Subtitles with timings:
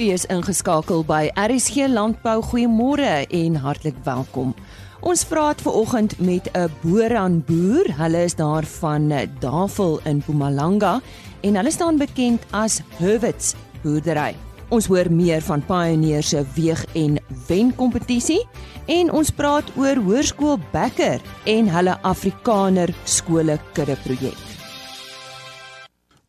[0.00, 2.38] Is ingeskakel by RSG Landbou.
[2.40, 4.54] Goeiemôre en hartlik welkom.
[5.04, 7.84] Ons praat ver oggend met 'n boeran boer.
[7.98, 11.00] Hulle is daar van Davel in Mpumalanga
[11.40, 14.34] en hulle staan bekend as Hurwitz boerdery.
[14.68, 18.46] Ons hoor meer van Pioneer se weeg en wen kompetisie
[18.86, 24.49] en ons praat oor Hoërskool Becker en hulle Afrikaner skole kudde projek.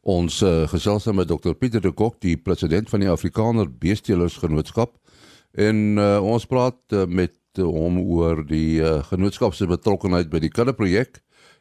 [0.01, 4.95] Ons uh, gesels met Dr Pieter de Kok, die president van die Afrikaner Beestelers Genootskap
[5.53, 10.49] en uh, ons praat uh, met hom oor die uh, genootskap se betrokkeheid by die
[10.49, 11.19] kudde projek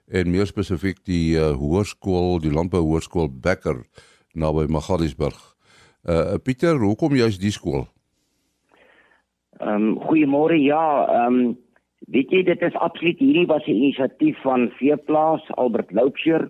[0.08, 3.82] en meer spesifiek die uh, hoërskool, die landbou hoërskool Becker
[4.32, 5.36] naby Magaliesburg.
[6.08, 7.84] Uh Pieter, hoekom jy's die skool?
[9.60, 10.56] Ehm um, goeiemôre.
[10.56, 11.58] Ja, ehm um,
[12.08, 16.48] weet jy dit is absoluut hierdie was 'n inisiatief van Veeplaas Albert Loupsher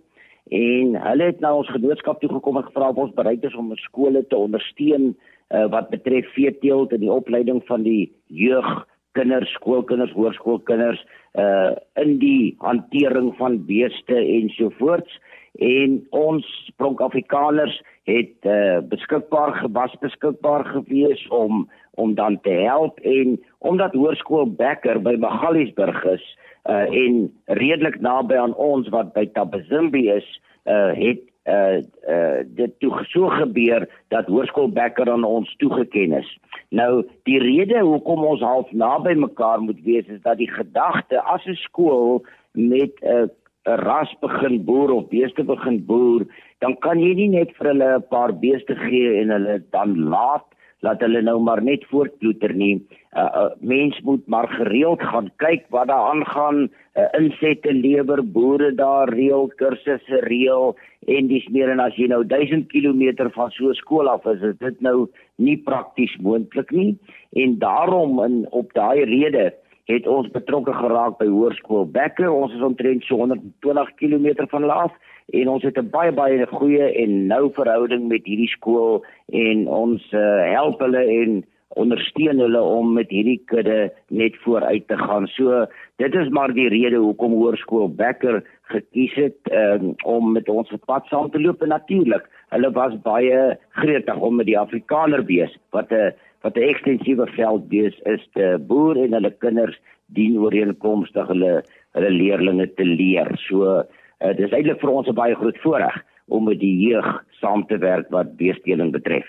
[0.50, 3.70] en hulle het nou ons genootskap toe gekom en gevra of ons bereid is om
[3.78, 8.70] skole te ondersteun uh, wat betref veeteelt en die opleiding van die jeug
[9.18, 11.02] kinders, skoolkinders, hoërskoolkinders
[11.38, 15.18] uh in die hantering van beeste ensovoorts
[15.62, 16.46] en ons
[16.78, 17.76] Pronk Afrikaners
[18.10, 21.68] het uh beskikbaar gewas beskikbaar gewees om
[22.00, 22.98] om dan te help.
[23.00, 26.26] En omdat hoërskool Becker by Magaliesburg is
[26.68, 30.28] uh en redelik naby aan ons wat by Tabazimbi is
[30.66, 36.38] uh het uh uh dit toe so gebeur dat hoërskool Becker aan ons toegeken is.
[36.68, 41.46] Nou die rede hoekom ons half naby mekaar moet wees is dat die gedagte as
[41.46, 43.30] 'n skool met 'n
[43.68, 46.24] 'n ras begin boer of beeste begin boer,
[46.58, 50.46] dan kan jy nie net vir hulle 'n paar beeste gee en hulle dan laat
[50.80, 52.74] laat hulle nou maar net voortploeter nie.
[52.76, 58.22] 'n uh, uh, Mens moet maar gereeld gaan kyk wat daar aangaan, uh, insette lewer,
[58.32, 63.50] boere daar reël, kursusse reël en dis meer en as jy nou 1000 km van
[63.50, 66.98] so 'n skool af is, is dit nou nie prakties moontlik nie.
[67.32, 72.30] En daarom in op daai rede het ons betrokke geraak by Hoërskool Becker.
[72.30, 74.92] Ons is omtrent so 120 km van laaf
[75.32, 80.02] en ons het 'n baie baie goeie en nou verhouding met hierdie skool en ons
[80.12, 81.44] uh, help hulle en
[81.78, 85.26] ondersteun hulle om met hierdie kudde net vooruit te gaan.
[85.26, 85.66] So
[86.02, 88.42] dit is maar die rede hoekom Hoërskool Becker
[88.72, 93.56] gekies het um, om met ons pad saam te loop en natuurlik hulle was baie
[93.78, 96.12] gretig om met die Afrikaner bees wat 'n
[96.42, 101.62] wat 'n ekstensiewe veldbees is te boer en hulle kinders dien ooreenkomstig hulle
[101.94, 103.30] hulle leerlinge te leer.
[103.46, 103.84] So
[104.24, 105.96] uh, dis eintlik vir ons 'n baie groot voorreg
[106.28, 109.26] om met die jeug saam te werk wat beesteling betref.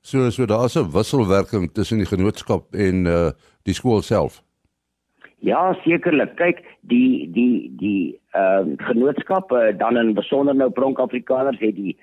[0.00, 3.30] So so daar's 'n wisselwerking tussen die genootskap en uh
[3.62, 4.42] die skool self.
[5.40, 6.36] Ja, sekerlik.
[6.36, 11.74] Kyk, die die die ehm uh, genootskap uh, dan in besonder nou Pronk Afrikaners het
[11.76, 11.96] die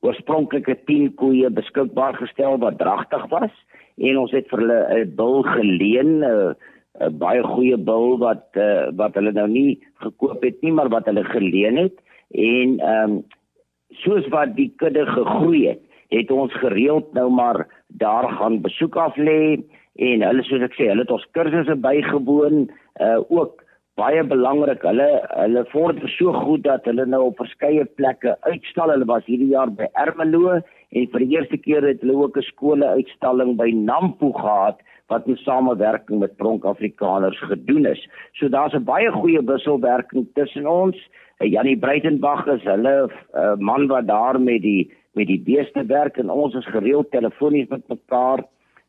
[0.00, 3.54] oorspronklike 10 koeie beskikbaar gestel wat dragtig was
[3.96, 6.54] en ons het vir hulle 'n bil geleen 'n uh,
[7.00, 11.06] 'n baie goeie bil wat uh, wat hulle nou nie gekoop het nie, maar wat
[11.06, 11.96] hulle geleen het
[12.30, 13.24] en ehm um,
[14.02, 19.16] soos wat die kudde gegroei het, het ons gereeld nou maar daar gaan besoek af
[19.16, 19.62] lê
[19.96, 22.66] en hulle soos ek sê, hulle het ons kursusse bygewoon,
[23.00, 23.62] uh ook
[23.96, 24.82] baie belangrik.
[24.84, 28.92] Hulle hulle vorder so goed dat hulle nou op verskeie plekke uitstal.
[28.92, 32.48] Hulle was hierdie jaar by Ermelo en vir die eerste keer het hulle ook 'n
[32.50, 38.08] skole uitstalling by Nampo gehad wat in samewerking met Pronk Afrikaners gedoen is.
[38.32, 40.96] So daar's 'n baie goeie wisselwerking tussen ons.
[41.38, 46.16] Uh, Janie Breitenberg is hulle uh, man wat daar met die met die beeste werk
[46.16, 48.44] en ons is gereeld telefonies met mekaar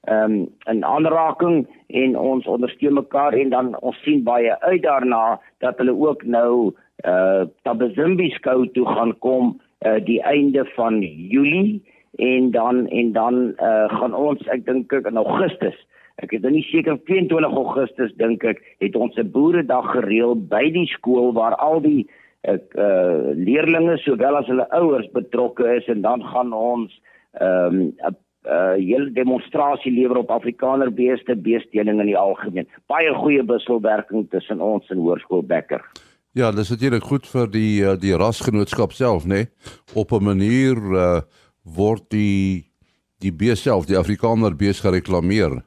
[0.07, 5.39] ehm um, 'n aanraking en ons ondersteun mekaar en dan ons sien baie uit daarna
[5.59, 6.73] dat hulle ook nou
[7.05, 11.83] uh Tabazimbi skou toe gaan kom uh die einde van Julie
[12.15, 16.65] en dan en dan uh gaan ons ek dink in Augustus Ek is dan nie
[16.71, 21.81] seker 22 Augustus dink ek het ons 'n boeredag gereël by die skool waar al
[21.81, 22.07] die
[22.41, 26.91] ek uh, leerdlinge sowel as hulle ouers betrokke is en dan gaan ons
[27.39, 28.15] ehm um, 'n
[28.47, 32.67] uh hele demonstrasie lewer op Afrikaner beeste beesteling in die algemeen.
[32.87, 35.83] Baie goeie wisselwerking tussen ons en Hoërskool Becker.
[36.31, 39.35] Ja, dis natuurlik goed vir die uh, die rasgenootskap self, né?
[39.35, 39.47] Nee?
[39.93, 41.21] Op 'n manier uh
[41.63, 42.71] word die
[43.19, 45.63] die bees self, die Afrikaner bees gereklameer.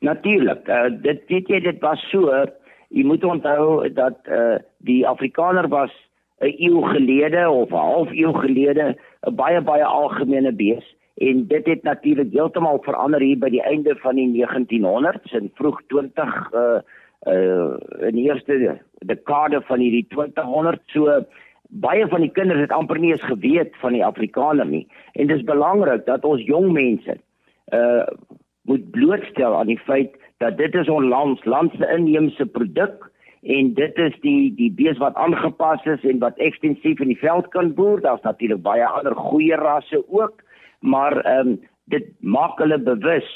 [0.00, 0.68] Natuurlik.
[0.68, 2.44] Uh, dit weet jy dit was so.
[2.88, 5.92] Jy moet onthou dat uh, die Afrikaner was
[6.40, 8.96] 'n eeu gelede of 'n half eeu gelede
[9.26, 13.96] 'n baie baie algemene bees en dit het natuurlik heeltemal verander hier by die einde
[13.96, 16.80] van die 1900s en vroeg 20 uh
[17.26, 17.76] uh
[18.08, 21.24] in die eerste dekade van hierdie 2000 so
[21.68, 24.86] baie van die kinders het amper nie eens geweet van die Afrikaner nie.
[25.12, 27.16] En dis belangrik dat ons jong mense
[27.72, 28.06] uh
[28.66, 33.10] moet blootstel aan die feit dat dit is ons land, land se inheemse produk
[33.42, 37.48] en dit is die die bees wat aangepas is en wat ekstensief in die veld
[37.54, 38.00] kan boer.
[38.02, 40.42] Daar's natuurlik baie ander goeie rasse ook,
[40.80, 43.26] maar ehm um, dit maak hulle bewus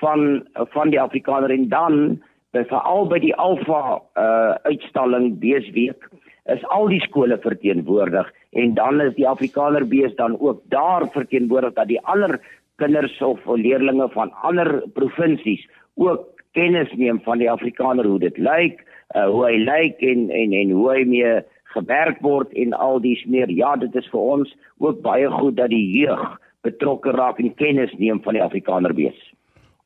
[0.00, 6.08] van van die Afrikaner en dan veral by die Alfa uh uitstalling beesweek
[6.52, 11.74] is al die skole verteenwoordig en dan is die Afrikaner bees dan ook daar verteenwoordig
[11.74, 12.38] dat die ander
[12.80, 15.64] kinders of leerdlinge van ander provinsies
[15.94, 16.24] ook
[16.56, 18.82] kennis neem van die Afrikaner hoe dit lyk,
[19.16, 21.34] uh, hoe hy lyk en en en hoe hy mee
[21.76, 23.50] gewerk word en al dies meer.
[23.52, 26.24] Ja, dit is vir ons ook baie goed dat die jeug
[26.66, 29.18] betrokke raak en kennis neem van die Afrikaner bees.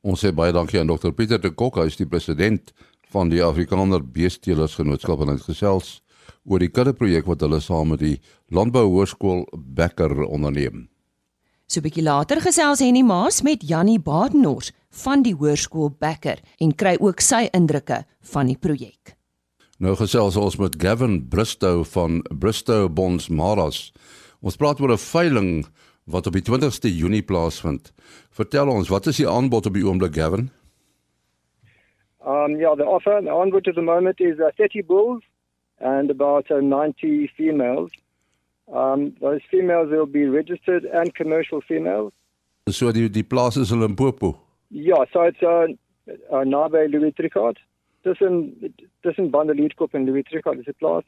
[0.00, 2.72] Ons sê baie dankie aan Dr Pieter de Kok, hy is die president
[3.12, 5.98] van die Afrikaner Beesteelers Genootskap en hy gesels
[6.46, 8.16] oor die kudde projek wat hulle saam met die
[8.54, 9.44] Landbou Hoërskool
[9.76, 10.89] Bekker onderneem.
[11.70, 14.72] So 'n bietjie later gesels Henny Maas met Jannie Badenhorst
[15.05, 19.14] van die Hoërskool Bekker en kry ook sy indrukke van die projek.
[19.78, 23.93] Nou gesels ons met Gavin Bristow van Bristow Bonds Maras.
[24.43, 25.67] Ons praat oor 'n veiling
[26.06, 27.93] wat op die 20ste Junie plaasvind.
[28.31, 30.50] Vertel ons, wat is die aanbod op die oomblik, Gavin?
[32.26, 35.23] Um yeah, the offer the onward at the moment is uh, 30 bulls
[35.78, 37.90] and about uh, 90 females.
[38.72, 42.12] Um those females will be registered and commercial females.
[42.69, 44.38] So die die plaas is in Limpopo.
[44.69, 45.67] Ja, so it's uh,
[46.31, 47.58] uh naby Louis Tricard.
[48.02, 48.55] Tussen
[49.02, 51.05] tussen Bandelierkop en Louis Tricard is dit plaas.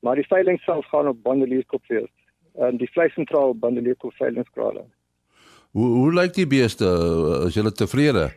[0.00, 2.12] Maar die veiling self gaan op Bandelierkop wees.
[2.54, 4.84] En die vleissentraal Bandelierkop veilingskrale.
[5.70, 6.84] Hoe hoe lyk die beeste?
[7.46, 8.28] Is julle tevrede?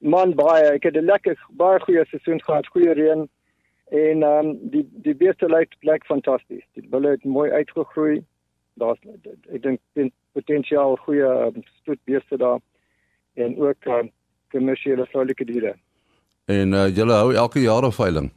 [0.00, 3.28] Man baie, ek het 'n lekker baie goeie seisoen gehad, goeie reën
[3.90, 6.64] en ehm um, die die beeste lyk lyk fantasties.
[6.78, 8.22] Die bulle het mooi uitgegroei.
[8.78, 8.98] Daar's
[9.52, 12.60] ek dink potensiaal goeie um, stoetbeeste daar
[13.34, 14.10] en ook um,
[14.54, 15.74] kommersiële vroulike diere.
[16.46, 18.30] En uh, julle hou elke jaar 'n veiling.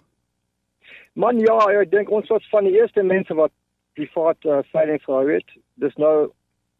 [1.14, 3.52] Man ja, ek dink ons was van die eerste mense wat
[3.94, 5.50] privaat uh, veilings gehou het.
[5.74, 6.32] Dis nou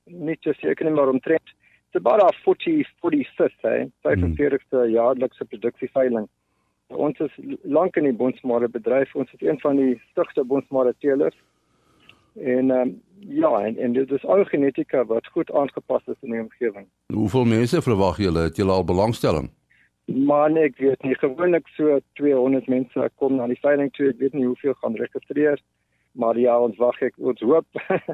[0.06, 1.54] nie te seker nie maar omtrent
[1.94, 4.90] it's about our 40 45th eh 45ste hmm.
[4.90, 6.28] jaarlikse produksieveiling.
[6.96, 9.16] Ons is lank in die bonsmare bedryf.
[9.16, 11.36] Ons is een van die stigste bonsmare teelers.
[12.36, 16.32] En ehm um, ja, en, en dit is al genetika wat goed aangepas is in
[16.32, 16.88] die omgewing.
[17.14, 19.52] Hoeveel mense verwag julle het julle al belangstelling?
[20.06, 24.10] Man, ek weet nie gewoonlik so 200 mense kom na die veiling toe.
[24.12, 25.62] Ek weet nie hoeveel gaan registreer.
[26.20, 27.66] Maar ja, ons wag ek ons hoop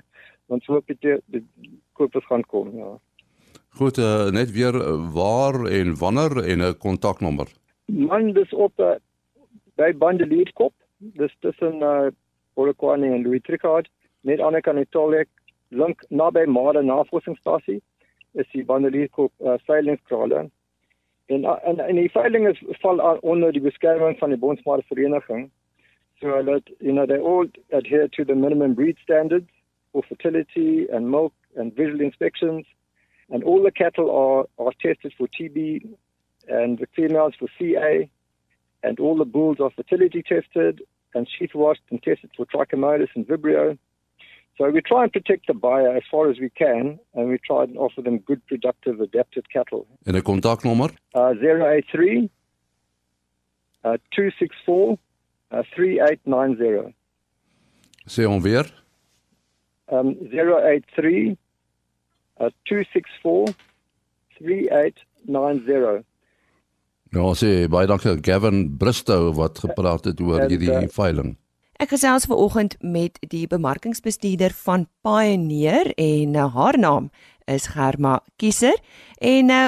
[0.54, 1.44] ons hoop dit die
[1.98, 2.98] kopers gaan kom, ja.
[3.80, 7.48] Goed, uh, net weer uh, waar en wanneer en 'n kontaknommer.
[7.90, 8.96] Man, dis op uh,
[9.76, 10.74] by Bandelierkop.
[10.98, 12.08] Dis tussen uh
[12.54, 13.90] Polokwane en Louis Tricard,
[14.22, 15.30] net aan die kant die tolhek,
[15.70, 17.78] lank naby Made Navorsingsstasie
[18.36, 20.50] is die Bandelierkop uh, veilingskrale.
[21.30, 25.48] En, en en die veiling is val onder die beskerming van die Bonsmare Vereniging.
[26.20, 29.48] So that you know they all adhere to the minimum breed standards
[29.94, 32.66] for fertility and milk and visual inspections.
[33.30, 35.86] And all the cattle are, are tested for TB
[36.50, 38.10] and the females for CA.
[38.84, 40.82] And all the bulls are fertility tested
[41.14, 43.78] and sheath washed and tested for trichomonas and vibrio.
[44.58, 47.64] So we try and protect the buyer as far as we can, and we try
[47.64, 49.88] and offer them good, productive, adapted cattle.
[50.06, 50.90] And a contact number?
[51.16, 52.30] Uh, 083
[53.84, 54.98] uh, 264
[55.52, 56.94] uh, 3890.
[58.06, 58.66] Sê hom weer.
[59.92, 61.38] Um 083
[62.40, 63.54] uh, 264
[64.38, 66.06] 3890.
[67.10, 71.34] Ja, sê baie dankie Gavin Bristow wat gepraat het oor hierdie veiling.
[71.82, 77.10] Ek gesels ver oggend met die bemarkingsbestuurder van Pioneer en uh, haar naam
[77.50, 78.78] is Germa Kieser
[79.18, 79.64] en uh,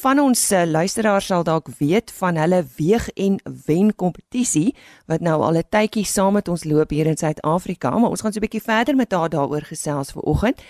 [0.00, 3.36] van ons uh, luisteraars sal dalk weet van hulle weeg en
[3.66, 4.72] wen kompetisie
[5.04, 8.32] wat nou al 'n tydjie saam met ons loop hier in Suid-Afrika, maar ons gaan
[8.32, 10.62] so 'n bietjie verder met haar daaroor gesels ver oggend.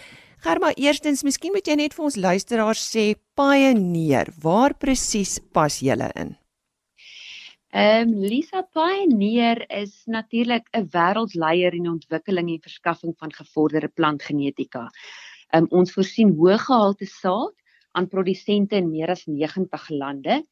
[0.45, 3.05] Germa, eerstens, miskien moet jy net vir ons luisteraars sê
[3.39, 6.35] Pioneer, waar presies pas julle in?
[7.77, 14.89] Ehm um, Lisa Pioneer is natuurlik 'n wêreldleier in ontwikkeling en verskaffing van gevorderde plantgenetika.
[15.53, 17.55] Ehm um, ons voorsien hoë gehalte saad
[17.93, 20.43] aan produsente in meer as 90 lande.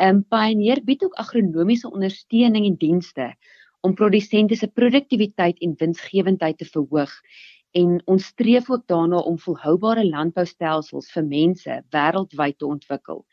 [0.00, 3.34] Um Pioneer bied ook agronomiese ondersteuning en dienste
[3.80, 7.12] om produsente se produktiwiteit en winsgewendheid te verhoog
[7.72, 13.24] en ons streef ook daarna om volhoubare landboustelsels vir mense wêreldwyd te ontwikkel.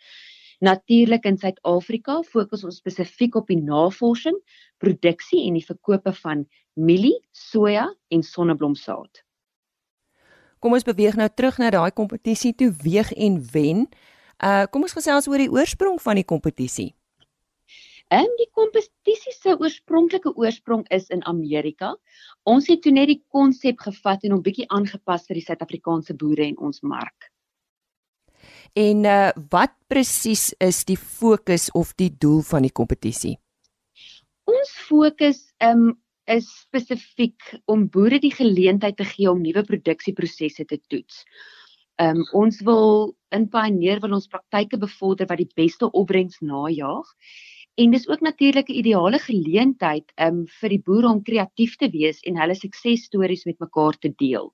[0.60, 4.36] Natuurlik in Suid-Afrika fokus ons spesifiek op die navorsing,
[4.84, 6.44] produksie en die verkope van
[6.76, 9.24] mielie, soja en sonneblomsaad.
[10.60, 13.88] Kom ons beweeg nou terug na daai kompetisie toe weeg en wen.
[14.44, 16.92] Uh kom ons gesels oor die oorsprong van die kompetisie.
[18.10, 21.92] En die kompetisie se oorspronklike oorsprong is in Amerika.
[22.50, 26.48] Ons het toe net die konsep gevat en hom bietjie aangepas vir die Suid-Afrikaanse boere
[26.48, 27.30] en ons mark.
[28.74, 33.36] En uh wat presies is die fokus of die doel van die kompetisie?
[34.50, 35.92] Ons fokus um
[36.30, 41.22] is spesifiek om boere die geleentheid te gee om nuwe produksieprosesse te toets.
[42.02, 47.06] Um ons wil in Pioneer wil ons praktyke bevorder wat die beste opbrengs najaag
[47.80, 52.20] En dis ook natuurlik 'n ideale geleentheid um, vir die boere om kreatief te wees
[52.28, 54.52] en hulle suksesstories met mekaar te deel.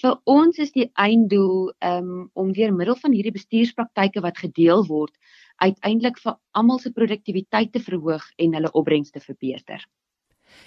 [0.00, 5.12] Vir ons is die einddoel um, om deur middel van hierdie bestuurspraktyke wat gedeel word,
[5.56, 9.84] uiteindelik vir almal se produktiwiteit te verhoog en hulle opbrengs te verbeter.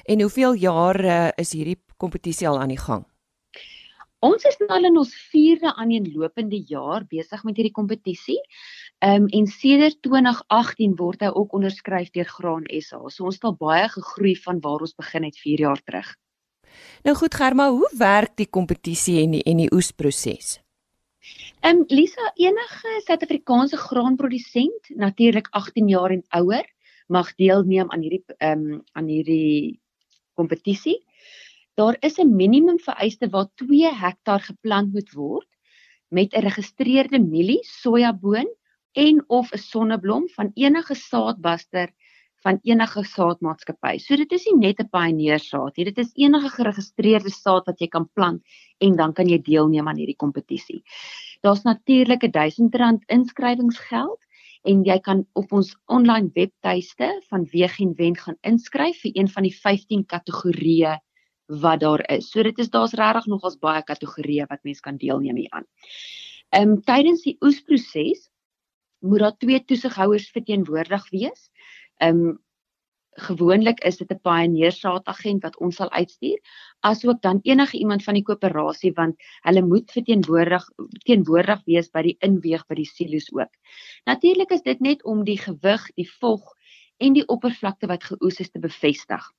[0.05, 3.05] En hoeveel jare is hierdie kompetisie al aan die gang?
[4.23, 8.39] Ons is nou in ons 4de aaneenlopende jaar besig met hierdie kompetisie.
[9.03, 13.01] Ehm um, en sedert 2018 word hy ook onderskryf deur Graan SA.
[13.11, 16.13] So ons het al baie gegroei van waar ons begin het 4 jaar terug.
[17.03, 20.55] Nou goed Germa, hoe werk die kompetisie en die en die oesproses?
[21.59, 26.67] Ehm um, Lisa, enige Suid-Afrikaanse graanprodusent, natuurlik 18 jaar en ouer,
[27.07, 29.81] mag deelneem aan hierdie ehm um, aan hierdie
[30.33, 31.01] kompetisie.
[31.75, 35.49] Daar is 'n minimum vereiste waar 2 hektaar geplant moet word
[36.07, 38.49] met 'n geregistreerde mielie, sojaboon
[38.91, 41.89] en of 'n sonneblom van enige saadbuster
[42.43, 43.97] van enige saadmaatskappy.
[43.97, 47.79] So dit is nie net 'n pioneer saad nie, dit is enige geregistreerde saad wat
[47.79, 48.41] jy kan plant
[48.77, 50.83] en dan kan jy deelneem aan hierdie kompetisie.
[51.41, 54.21] Daar's natuurlik 'n R1000 inskrywingsgeld
[54.63, 59.29] en jy kan op ons online webtuiste van Weeg en Wen gaan inskryf vir een
[59.29, 60.99] van die 15 kategorieë
[61.45, 62.29] wat daar is.
[62.31, 65.67] So dit is daar's regtig nogals baie kategorieë wat mens kan deelneem hieraan.
[66.53, 68.29] Ehm um, tydens die oesproses
[68.99, 71.49] moet daar twee toesighouers verteenwoordig wees.
[71.97, 72.39] Ehm um,
[73.13, 76.39] gewoonlik is dit 'n pioneer saadagent wat ons sal uitstuur,
[76.79, 80.65] asook dan enige iemand van die koöperasie want hulle moet verteenwoordig
[81.05, 83.53] teenwoordig wees by die inweeg by die silo's ook.
[84.05, 86.53] Natuurlik is dit net om die gewig, die vog
[86.97, 89.31] en die oppervlakte wat geoes is te bevestig.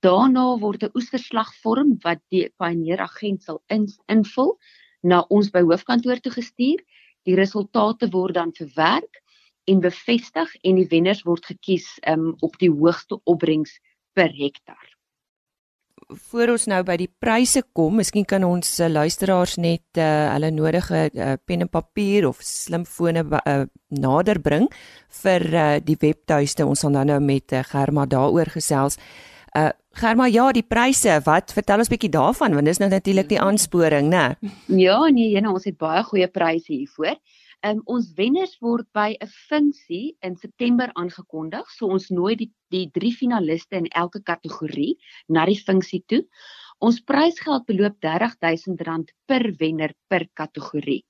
[0.00, 4.58] Daarna word 'n oesverslag vorm wat die pioneer agent sal in, invul
[5.02, 6.80] na ons by hoofkantoor toe gestuur
[7.28, 9.20] Die resultate word dan verwerk
[9.68, 13.76] en bevestig en die wenners word gekies um, op die hoogste opbrengs
[14.16, 14.86] per hektaar.
[16.30, 20.48] Voor ons nou by die pryse kom, miskien kan ons uh, luisteraars net uh, hulle
[20.50, 23.60] nodige uh, pen en papier of slimfone uh,
[23.94, 24.66] nader bring
[25.20, 26.66] vir uh, die webtuiste.
[26.66, 28.98] Ons gaan dan nou met uh, Germa daaroor gesels.
[29.54, 33.40] Uh Germa, ja, die pryse, wat vertel ons bietjie daarvan want dis nou natuurlik die
[33.42, 34.36] aansporing, né?
[34.70, 37.18] Ja, nee, jene, ons het baie goeie pryse hiervoor.
[37.66, 41.66] Um, ons wenners word by 'n funksie in September aangekondig.
[41.76, 44.96] So ons nooi die die drie finaliste in elke kategorie
[45.28, 46.22] na die funksie toe.
[46.80, 51.04] Ons prysgeld beloop R30000 per wenner per kategorie.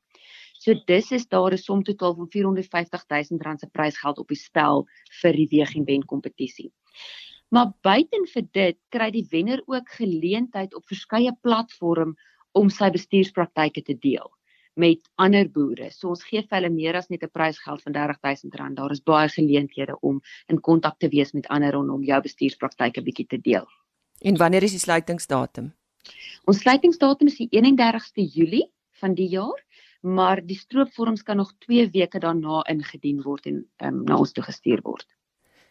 [0.58, 4.86] So dis is daar 'n som totaal van R450000 se prysgeld op die spel
[5.22, 6.72] vir die weeg en wen kompetisie.
[7.50, 12.18] Maar buiten vir dit kry die wenner ook geleentheid op verskeie platforms
[12.52, 14.30] om sy bestuurspraktyke te deel
[14.80, 15.90] met ander boere.
[15.90, 18.74] So ons gee vir hulle meer as net 'n prysgeld van R30000.
[18.74, 23.26] Daar is baie geleenthede om in kontak te wees met ander rondom jou bestuurspraktyke bietjie
[23.26, 23.66] te deel.
[24.20, 25.72] En wanneer is die sluitingsdatum?
[26.44, 29.60] Ons sluitingsdatum is die 31ste Julie van die jaar,
[30.00, 34.44] maar die stroopvorms kan nog 2 weke daarna ingedien word en um, na ons toe
[34.44, 35.06] gestuur word.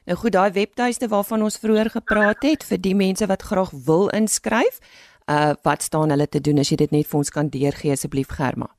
[0.10, 4.10] Nou goed, daai webtuiste waarvan ons vroeër gepraat het vir die mense wat graag wil
[4.18, 4.82] inskryf,
[5.30, 8.34] uh wat staan hulle te doen as jy dit net vir ons kan deurgee asseblief
[8.34, 8.74] Germa?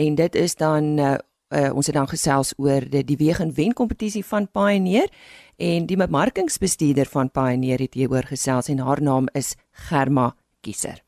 [0.05, 1.17] en dit is dan uh,
[1.49, 5.09] uh ons het dan gesels oor die, die weeg en wen kompetisie van Pioneer
[5.57, 9.55] en die bemarkingsbestuurder van Pioneer het hieroor gesels en haar naam is
[9.89, 11.01] Germa Kieser.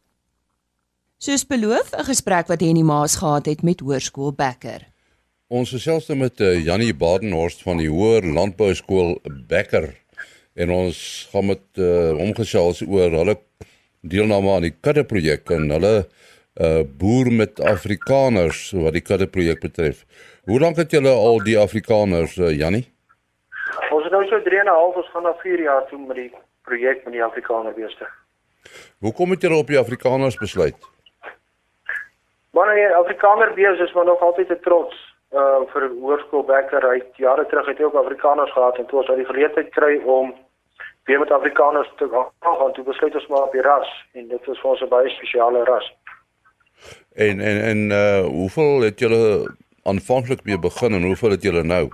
[1.22, 4.88] Soos beloof, 'n gesprek wat Henny Maas gehad het met Hoërskool Becker.
[5.48, 9.94] Ons gesels nou met uh, Jannie Badenhorst van die Hoër Landbouskool Becker
[10.56, 13.38] en ons gaan met uh, hom gesels oor hulle
[14.02, 19.62] deelname aan die kudde projek en hulle uh, boer met Afrikaners wat die kudde projek
[19.62, 20.06] betref.
[20.46, 22.88] Hoe lank het julle al die Afrikaners uh, Jannie?
[24.12, 26.34] is nou so 3 en 'n half, ons gaan na 4 jaar toe met die
[26.64, 28.08] projek met die Afrikaner beeste.
[29.00, 30.76] Hoekom het julle op die Afrikaners besluit?
[32.52, 34.96] Maar nee, Afrikaner beeste is maar nog altyd 'n trots
[35.32, 36.84] uh vir hoërskool Becker.
[36.92, 40.02] Hy jare terug het hy ook Afrikaners gehad en toe ons al die geleentheid kry
[40.06, 40.36] om
[41.04, 44.60] weer met Afrikaners te gaan, toe besluit ons maar op die ras en dit is
[44.60, 45.94] vir ons 'n baie spesiale ras.
[47.16, 51.90] En en en uh hoeveel het julle aanvanklik mee begin en hoeveel het julle nou?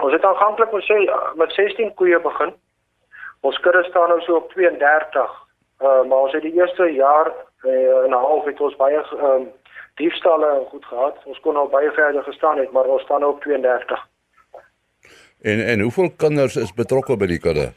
[0.00, 0.98] Ons het aanvanklik met sê
[1.36, 2.54] met 16 koeie begin.
[3.40, 5.30] Ons kudde staan nou so op 32.
[5.82, 7.32] Uh maar ons het die eerste jaar
[7.64, 9.50] uh, en 'n half het ons baie um
[9.94, 11.16] diefstalle goed gehad.
[11.24, 14.08] Ons kon al baie verder gestaan het, maar ons staan nou op 32.
[15.40, 17.72] En en hoeveel kinders is betrokke by die kudde?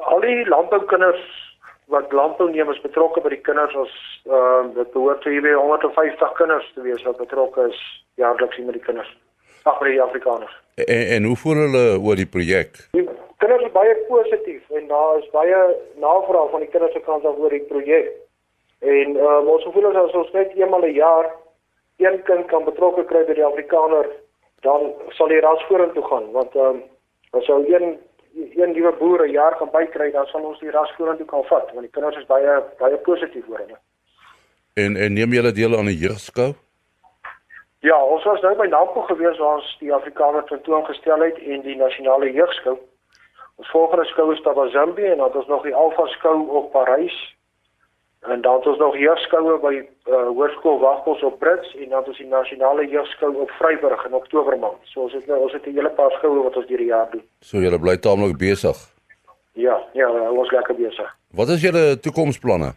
[0.00, 1.37] Al die landboukinders
[1.88, 3.94] wat landbouneem is betrokke by die kinders ons
[4.28, 7.80] ehm uh, dit behoort te hier 150 kinders te wees wat betrokke is
[8.20, 9.10] jaarliks met die kinders.
[9.64, 10.54] Ag by die Afrikaners.
[10.84, 12.76] En en hoe voel hulle oor die projek?
[12.92, 13.06] Die
[13.40, 15.60] kinders is baie positief en daar is baie
[16.04, 18.12] navraag van die kinders se kant af oor die projek.
[18.78, 21.32] En um, ons voel as ons net eenmal 'n een jaar
[21.98, 24.06] een kind kan betrokke kry by die Afrikaner
[24.60, 26.82] dan sal die ras vorentoe gaan want ehm um,
[27.30, 27.98] as sou een
[28.54, 31.70] een nuwe boer 'n jaar kan bykry, dan sal ons die ras vorentoe kan vat
[31.72, 33.78] want die kinders is baie baie positief oor hulle.
[34.74, 36.54] En en neem julle deel aan die jeugskou?
[37.80, 41.76] Ja, ons was nou by Nampo gewees waar ons die Afrikaner tentoongestel het en die
[41.76, 42.78] nasionale jeugskou.
[43.56, 47.37] Ons volgende skou is Zambie en dan het ons nog die Alpha skou op Parys
[48.20, 52.08] En dan het ons nog jeugskoue by uh, Hoërskool Wagpos op Brits en dan het
[52.08, 54.82] ons die nasionale jeugskou op Vryburg in Oktober maand.
[54.82, 57.22] So ons het nou ons het 'n hele paar skoue wat ons hierdie jaar doen.
[57.40, 58.76] So julle bly taamlik besig.
[59.52, 61.16] Ja, ja, ons lekker besig.
[61.30, 62.72] Wat is julle toekomsplanne?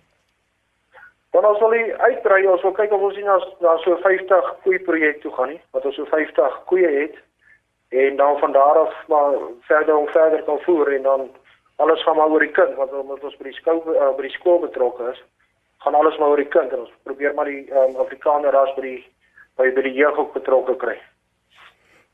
[1.32, 5.22] Dan ons wil uitbrei, ons wil kyk of ons na na so 50 koei projek
[5.22, 7.16] toe gaan nie, wat ons so 50 koeie het
[7.92, 11.30] en dan van daar af maar verder en verder kan voer en dan
[11.84, 14.36] alles gaan maar oor die kind want omdat ons by die skool uh, by die
[14.36, 15.22] skool betrokke is,
[15.84, 18.86] gaan alles maar oor die kind en ons probeer maar die um, Afrikaner ras by
[18.86, 19.00] die
[19.60, 20.98] by by die jeug ook betrokke kry.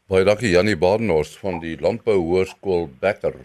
[0.07, 3.35] Baie dankie Jannie Badenhorst van die Landbou Hoërskool Becker.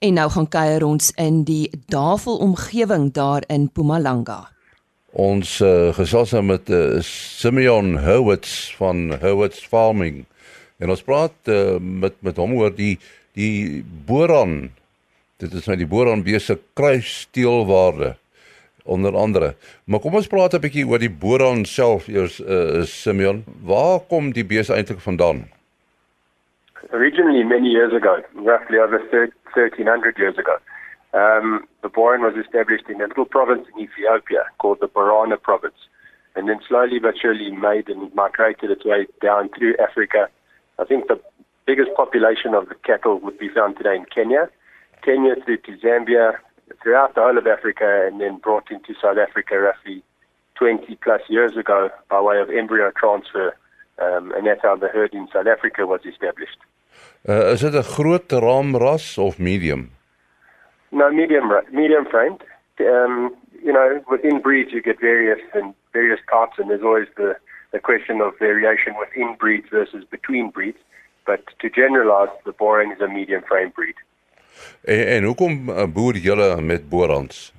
[0.00, 4.46] En nou gaan kuier ons in die Davel omgewing daar in Mpumalanga.
[5.12, 10.22] Ons uh, gesels nou met uh, Simeon Howitz van Howitz Farming.
[10.80, 12.94] En ons praat uh, met met hom oor die
[13.36, 14.70] die boran
[15.40, 18.14] Dit is nou die boraanbeeste kruissteelwaarde
[18.84, 19.54] onder andere.
[19.84, 23.44] Maar kom ons praat 'n bietjie oor die boraan self eers uh, Simeon.
[23.64, 25.48] Waar kom die beeste eintlik vandaan?
[26.92, 29.00] Originally many years ago, roughly over
[29.54, 30.56] 1300 years ago,
[31.12, 35.88] um, the boran was established in a little province in Ethiopia called the Borana province.
[36.36, 40.28] And then slowly but surely made and migrated its way down through Africa.
[40.78, 41.20] I think the
[41.64, 44.50] biggest population of the cattle would be found today in Kenya.
[45.02, 46.34] Kenya through to Zambia,
[46.82, 50.02] throughout the whole of Africa, and then brought into South Africa roughly
[50.56, 53.56] 20 plus years ago by way of embryo transfer.
[53.98, 56.56] Um, and that's how the herd in South Africa was established.
[57.28, 59.90] Uh, is it a groot ram ras of medium?
[60.90, 62.42] No, medium medium framed.
[62.80, 67.36] Um, you know, within breeds you get various and various types, and there's always the,
[67.72, 70.78] the question of variation within breeds versus between breeds.
[71.26, 73.94] But to generalize, the boring is a medium frame breed.
[74.84, 77.52] En, en hoekom uh, boer julle met borans?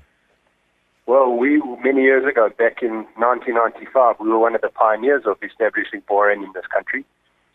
[1.12, 5.38] Well, we many years ago, back in 1995, we were one of the pioneers of
[5.44, 7.04] establishing boron in this country.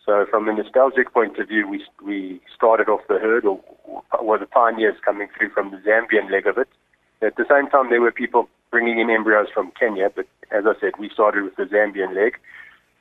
[0.04, 3.60] So, from a nostalgic point of view, we we started off the herd, or
[4.20, 6.68] were the pioneers coming through from the Zambian leg of it.
[7.22, 10.78] At the same time, there were people bringing in embryos from Kenya, but as I
[10.80, 12.38] said, we started with the Zambian leg.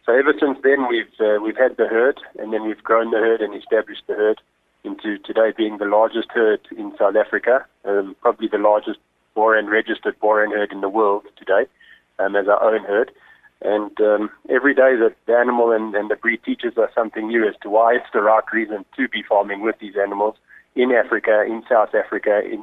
[0.06, 3.18] So, ever since then, we've uh, we've had the herd, and then we've grown the
[3.18, 4.40] herd and established the herd
[4.86, 9.00] into today being the largest herd in South Africa, um, probably the largest
[9.36, 11.69] boran registered boran herd in the world today,
[12.19, 13.12] um, as our own herd.
[13.62, 17.48] And um, every day that the animal and, and the breed teaches us something new
[17.48, 20.36] as to why it's the right reason to be farming with these animals
[20.76, 22.62] in Africa, in South Africa, in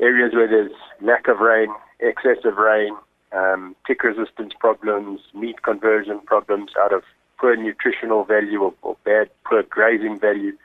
[0.00, 1.68] areas where there's lack of rain,
[2.00, 2.96] excessive rain,
[3.32, 7.02] um, tick resistance problems, meat conversion problems out of
[7.38, 10.56] poor nutritional value or, or bad, poor grazing value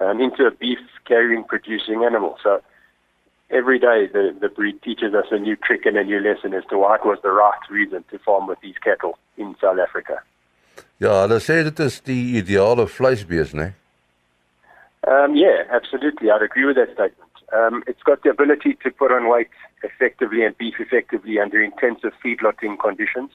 [0.00, 2.38] um, into a beef carrying producing animal.
[2.42, 2.60] So
[3.50, 6.64] every day the, the breed teaches us a new trick and a new lesson as
[6.70, 10.22] to why it was the right reason to farm with these cattle in South Africa.
[10.98, 13.72] Ja, hulle sê dit is die ideale vleisbees, né?
[15.06, 16.30] Um yeah, absolutely.
[16.30, 17.34] I'd agree with that statement.
[17.54, 19.50] Um it's got the ability to put on weight
[19.82, 23.30] effectively and beef effectively under intensive feedlotting conditions.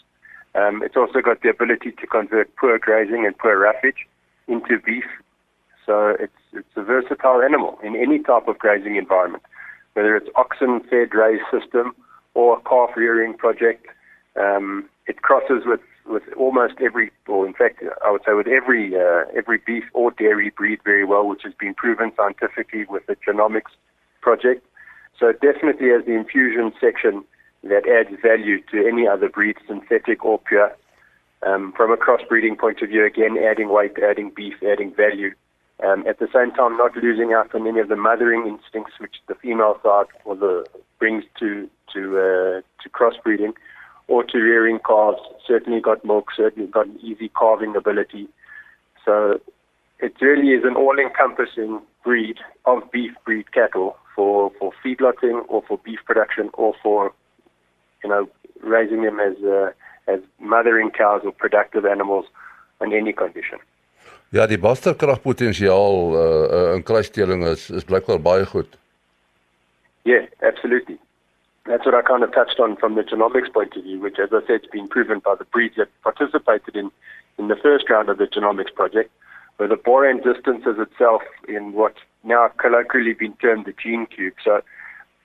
[0.55, 4.07] Um it's also got the ability to convert poor grazing and poor roughage
[4.47, 5.07] into beef
[5.85, 9.43] So it's it's a versatile animal in any type of grazing environment,
[9.93, 11.95] whether it's oxen fed raised system
[12.33, 13.87] or a calf rearing project.
[14.39, 18.95] Um, it crosses with with almost every, or in fact, I would say with every
[18.95, 23.15] uh, every beef or dairy breed very well, which has been proven scientifically with the
[23.15, 23.71] genomics
[24.21, 24.65] project.
[25.19, 27.23] So it definitely has the infusion section
[27.63, 30.75] that adds value to any other breed, synthetic or pure.
[31.45, 35.33] Um, from a crossbreeding point of view, again, adding weight, adding beef, adding value.
[35.81, 39.15] Um, at the same time, not losing out on any of the mothering instincts which
[39.27, 40.65] the female side or the
[40.99, 43.53] brings to to uh, to crossbreeding
[44.07, 45.21] or to rearing calves.
[45.47, 48.27] Certainly got milk, certainly got an easy calving ability.
[49.03, 49.39] So
[49.99, 55.77] it really is an all-encompassing breed of beef breed cattle for, for feedlotting or for
[55.79, 57.13] beef production or for,
[58.03, 58.29] you know,
[58.61, 59.71] raising them as, uh,
[60.07, 62.25] as mothering cows or productive animals
[62.81, 63.59] in any condition.
[64.33, 68.77] Ja, die basterkragpotensiaal uh, uh, in kruisdeling is is blykbaar baie goed.
[70.09, 70.97] Yeah, absolutely.
[71.69, 74.33] That's what I kind of touched on from the genomics point of view, which, as
[74.33, 76.89] I said, has been proven by the breeds that participated in,
[77.37, 79.11] in the first round of the genomics project,
[79.57, 81.93] where the Boran distances itself in what
[82.23, 84.33] now colloquially been termed the gene cube.
[84.43, 84.63] So,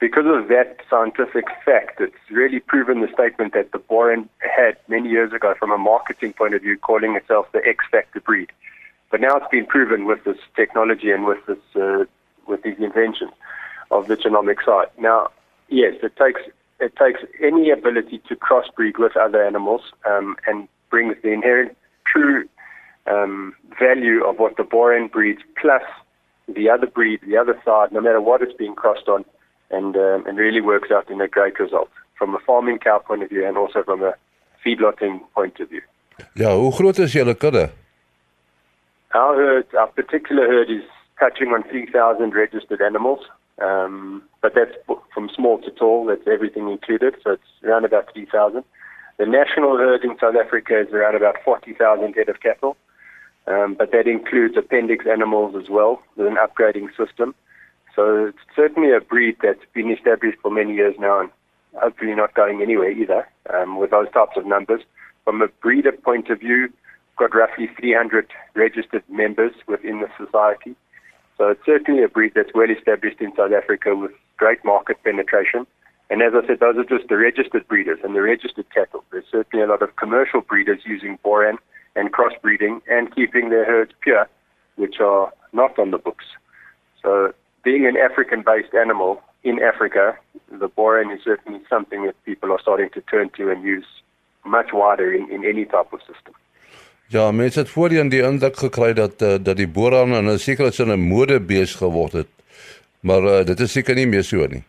[0.01, 5.09] because of that scientific fact, it's really proven the statement that the Boran had many
[5.09, 8.53] years ago from a marketing point of view, calling itself the X factor breed.
[9.11, 12.05] But now it's been proven with this technology and with this uh,
[12.47, 13.33] with these inventions
[13.91, 14.89] of the genomic side.
[14.99, 15.29] Now,
[15.69, 16.41] yes, it takes
[16.81, 22.49] it takes any ability to crossbreed with other animals um, and brings the inherent true
[23.07, 25.83] um, value of what the Boran breeds plus
[26.47, 29.25] the other breed, the other side, no matter what it's being crossed on,
[29.71, 33.23] and um, and really works out in a great result from a farming cow point
[33.23, 34.15] of view and also from a
[34.65, 35.83] feedlotting point of view.
[36.35, 37.71] Ja, hoe groot is kudde?
[39.15, 40.83] Our herd, our particular herd is
[41.19, 43.21] touching on 3,000 registered animals.
[43.61, 44.77] Um, but that's
[45.13, 48.63] from small to tall, that's everything included, so it's around about 3,000.
[49.19, 52.77] The national herd in South Africa is around about 40,000 head of cattle,
[53.49, 57.35] um, but that includes appendix animals as well with an upgrading system.
[57.97, 61.31] So it's certainly a breed that's been established for many years now and
[61.75, 64.83] hopefully not going anywhere either um, with those types of numbers.
[65.25, 66.73] From a breeder point of view,
[67.19, 70.75] got roughly 300 registered members within the society.
[71.37, 75.67] So it's certainly a breed that's well established in South Africa with great market penetration.
[76.11, 79.05] And as I said, those are just the registered breeders and the registered cattle.
[79.11, 81.59] There's certainly a lot of commercial breeders using Boran
[81.95, 84.27] and crossbreeding and keeping their herds pure,
[84.77, 86.25] which are not on the books.
[87.03, 90.17] So being an African-based animal in Africa,
[90.51, 93.87] the Boran is certainly something that people are starting to turn to and use
[94.47, 96.35] much wider in, in any type of system.
[97.11, 100.71] Ja, mense het voorheen die indruk gekry dat uh, dat die boeraan in 'n sekere
[100.71, 102.29] sin 'n modebees geword het.
[103.01, 104.65] Maar uh, dit is seker nie meer so nie.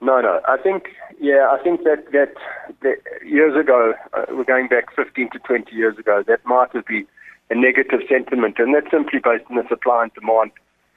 [0.00, 0.34] No, no.
[0.54, 2.32] I think yeah, I think that that,
[2.80, 6.84] that years ago, uh, we're going back 15 to 20 years ago, that might have
[6.84, 7.06] been
[7.50, 10.50] a negative sentiment and that's simply based on the supply and demand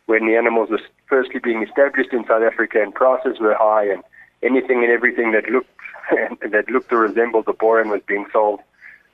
[0.07, 4.03] when the animals were firstly being established in South Africa and prices were high and
[4.43, 5.79] anything and everything that looked
[6.51, 8.59] that looked to resemble the boran was being sold.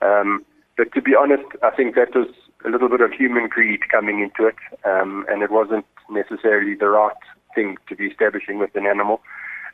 [0.01, 0.43] Um,
[0.77, 2.27] but to be honest, I think that was
[2.65, 4.55] a little bit of human greed coming into it,
[4.85, 7.15] um, and it wasn't necessarily the right
[7.53, 9.21] thing to be establishing with an animal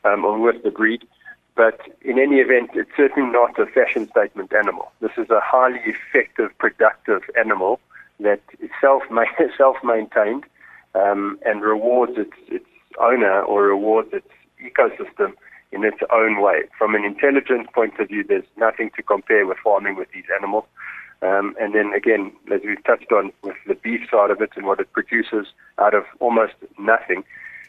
[0.04, 1.04] um, or with the breed.
[1.56, 4.92] But in any event, it's certainly not a fashion statement animal.
[5.02, 7.80] This is a highly effective, productive animal
[8.20, 9.04] that is self
[9.58, 10.46] self maintained
[10.96, 12.66] um, and rewards its its
[13.00, 14.28] owner or rewards its
[14.64, 15.34] ecosystem
[15.72, 16.64] in its own way.
[16.78, 20.66] From an intelligence point of view, there's nothing to compare with farming with these animals.
[21.22, 24.66] Um, and then again, as we've touched on with the beef side of it and
[24.66, 27.24] what it produces out of almost nothing.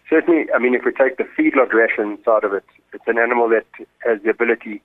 [0.08, 3.48] Certainly, I mean, if we take the feedlot ration side of it, it's an animal
[3.50, 3.66] that
[4.04, 4.82] has the ability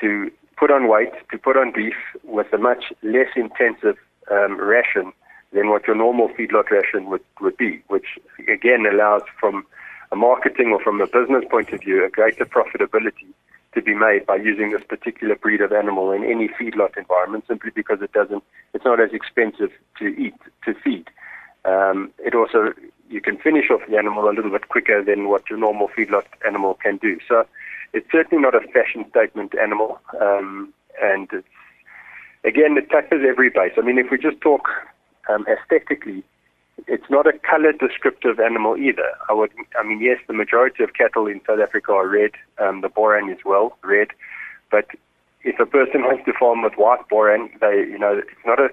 [0.00, 3.96] to put on weight, to put on beef with a much less intensive
[4.30, 5.12] um, ration
[5.52, 9.64] than what your normal feedlot ration would, would be, which again allows from
[10.12, 13.28] a marketing or from a business point of view a greater profitability
[13.72, 17.70] to be made by using this particular breed of animal in any feedlot environment simply
[17.74, 18.42] because it doesn't
[18.74, 21.08] it's not as expensive to eat to feed.
[21.64, 22.72] Um, it also
[23.08, 26.24] you can finish off the animal a little bit quicker than what your normal feedlot
[26.46, 27.18] animal can do.
[27.28, 27.46] So
[27.92, 31.28] it's certainly not a fashion statement animal um, and
[32.44, 33.72] again it touches every base.
[33.76, 34.68] I mean if we just talk
[35.28, 36.24] um, aesthetically
[36.86, 39.10] it's not a color descriptive animal either.
[39.28, 42.32] I would, I mean, yes, the majority of cattle in South Africa are red.
[42.58, 44.08] Um, the boran is well red,
[44.70, 44.86] but
[45.42, 48.70] if a person wants to farm with white boran, they, you know, it's not a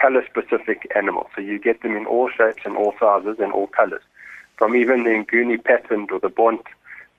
[0.00, 1.28] color specific animal.
[1.34, 4.02] So you get them in all shapes and all sizes and all colors.
[4.56, 6.62] From even the Nguni patterned or the Bont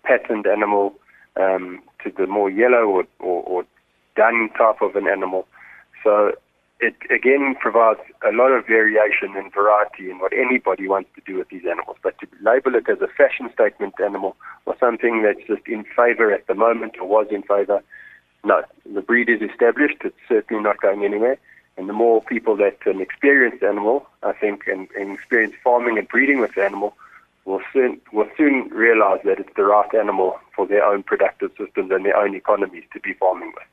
[0.03, 0.93] patterned animal
[1.35, 3.65] um, to the more yellow or, or, or
[4.15, 5.47] dun type of an animal.
[6.03, 6.33] So
[6.81, 11.37] it again provides a lot of variation and variety in what anybody wants to do
[11.37, 11.97] with these animals.
[12.01, 16.33] But to label it as a fashion statement animal or something that's just in favor
[16.33, 17.83] at the moment or was in favor,
[18.43, 18.63] no.
[18.91, 19.97] The breed is established.
[20.03, 21.37] It's certainly not going anywhere.
[21.77, 26.07] And the more people that an experienced animal, I think, and, and experience farming and
[26.07, 26.95] breeding with the animal,
[27.45, 31.91] will soon will soon realize that it's the right animal for their own productive systems
[31.91, 33.67] and their own economies to be farming with.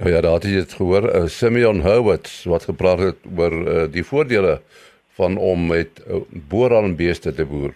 [0.00, 3.82] Nou ja, daar het jy dit gehoor, uh, Simeon Howard wat gepraat het oor uh,
[3.92, 4.62] die voordele
[5.18, 7.74] van om met uh, boeralbeeste te boer.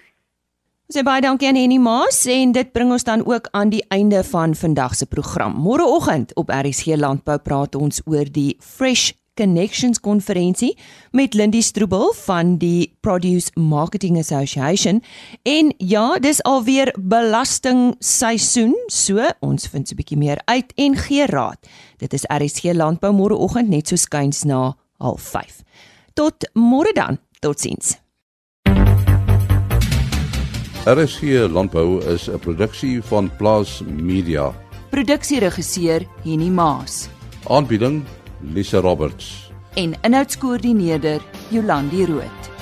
[0.89, 4.23] Sy baie dankie aan Henny Maas en dit bring ons dan ook aan die einde
[4.25, 5.53] van vandag se program.
[5.67, 10.79] Môreoggend op RSG Landbou praat ons oor die Fresh Connections konferensie
[11.11, 15.03] met Lindy Stroebel van die Produce Marketing Association
[15.43, 21.27] en ja, dis alweer belasting seisoen, so ons vind 'n bietjie meer uit en gee
[21.27, 21.59] raad.
[22.05, 25.63] Dit is RSG Landbou môreoggend net so skuins na 05:30.
[26.13, 27.17] Tot môre dan.
[27.41, 27.97] Totsiens.
[30.85, 34.53] RSG Landbou is 'n produksie van Plaas Media.
[34.91, 37.09] Produksieregisseur Henny Maas
[37.49, 38.05] Aanbieding
[38.53, 39.51] Lisa Roberts.
[39.75, 42.54] en inhoudskoördineerder Jolandi Root.